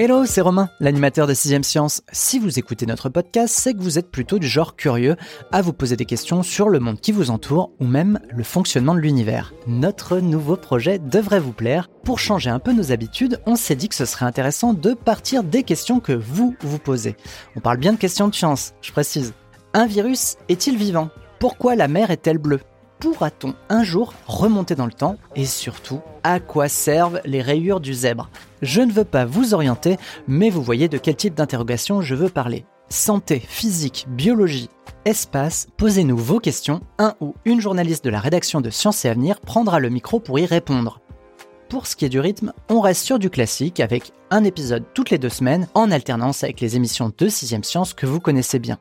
[0.00, 2.02] Hello, c'est Romain, l'animateur de 6ème Science.
[2.12, 5.16] Si vous écoutez notre podcast, c'est que vous êtes plutôt du genre curieux
[5.50, 8.94] à vous poser des questions sur le monde qui vous entoure ou même le fonctionnement
[8.94, 9.52] de l'univers.
[9.66, 11.90] Notre nouveau projet devrait vous plaire.
[12.04, 15.42] Pour changer un peu nos habitudes, on s'est dit que ce serait intéressant de partir
[15.42, 17.16] des questions que vous vous posez.
[17.56, 19.34] On parle bien de questions de science, je précise.
[19.74, 21.10] Un virus est-il vivant?
[21.40, 22.60] Pourquoi la mer est-elle bleue?
[23.00, 27.94] Pourra-t-on un jour remonter dans le temps Et surtout, à quoi servent les rayures du
[27.94, 28.30] zèbre?
[28.62, 32.28] Je ne veux pas vous orienter, mais vous voyez de quel type d'interrogation je veux
[32.28, 32.64] parler.
[32.88, 34.70] Santé, physique, biologie,
[35.04, 36.80] espace, posez-nous vos questions.
[36.98, 40.38] Un ou une journaliste de la rédaction de Sciences et Avenir prendra le micro pour
[40.38, 41.00] y répondre.
[41.68, 45.10] Pour ce qui est du rythme, on reste sur du classique avec un épisode toutes
[45.10, 48.78] les deux semaines en alternance avec les émissions de 6ème Science que vous connaissez bien.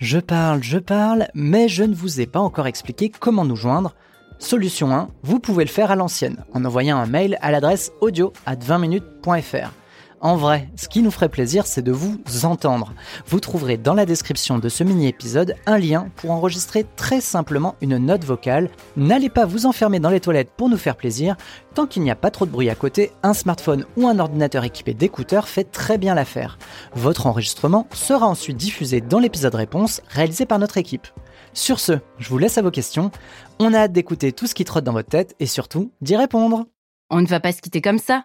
[0.00, 3.94] Je parle, je parle, mais je ne vous ai pas encore expliqué comment nous joindre.
[4.38, 8.32] Solution 1, vous pouvez le faire à l'ancienne, en envoyant un mail à l'adresse audio
[8.46, 9.79] at 20minutes.fr.
[10.22, 12.92] En vrai, ce qui nous ferait plaisir, c'est de vous entendre.
[13.26, 17.96] Vous trouverez dans la description de ce mini-épisode un lien pour enregistrer très simplement une
[17.96, 18.68] note vocale.
[18.98, 21.36] N'allez pas vous enfermer dans les toilettes pour nous faire plaisir.
[21.74, 24.62] Tant qu'il n'y a pas trop de bruit à côté, un smartphone ou un ordinateur
[24.64, 26.58] équipé d'écouteurs fait très bien l'affaire.
[26.94, 31.06] Votre enregistrement sera ensuite diffusé dans l'épisode réponse réalisé par notre équipe.
[31.54, 33.10] Sur ce, je vous laisse à vos questions.
[33.58, 36.66] On a hâte d'écouter tout ce qui trotte dans votre tête et surtout d'y répondre.
[37.08, 38.24] On ne va pas se quitter comme ça.